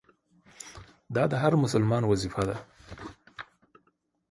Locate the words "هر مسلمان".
1.43-2.03